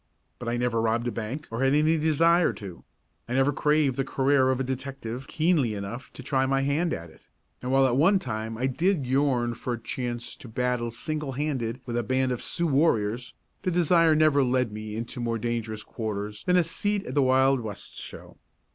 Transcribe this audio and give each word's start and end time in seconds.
But 0.39 0.49
I 0.49 0.57
never 0.57 0.81
robbed 0.81 1.05
a 1.07 1.11
bank 1.11 1.47
or 1.51 1.63
had 1.63 1.75
any 1.75 1.95
desire 1.95 2.53
to; 2.53 2.83
I 3.29 3.33
never 3.33 3.53
craved 3.53 3.97
the 3.97 4.03
career 4.03 4.49
of 4.49 4.59
a 4.59 4.63
detective 4.63 5.27
keenly 5.27 5.75
enough 5.75 6.11
to 6.13 6.23
try 6.23 6.47
my 6.47 6.61
hand 6.61 6.91
at 6.91 7.11
it, 7.11 7.27
and 7.61 7.71
while 7.71 7.85
at 7.85 7.95
one 7.97 8.17
time 8.17 8.57
I 8.57 8.65
did 8.65 9.05
yearn 9.05 9.53
for 9.53 9.73
a 9.73 9.79
chance 9.79 10.35
to 10.37 10.47
battle 10.47 10.89
single 10.89 11.33
handed 11.33 11.81
with 11.85 11.95
a 11.97 12.01
band 12.03 12.31
of 12.31 12.41
Sioux 12.41 12.65
warriors, 12.65 13.35
the 13.61 13.69
desire 13.69 14.15
never 14.15 14.43
led 14.43 14.71
me 14.71 14.95
into 14.95 15.19
more 15.19 15.37
dangerous 15.37 15.83
quarters 15.83 16.43
than 16.45 16.55
a 16.57 16.63
seat 16.63 17.05
at 17.05 17.13
the 17.13 17.21
Wild 17.21 17.59
West 17.59 17.93
Show. 17.97 18.39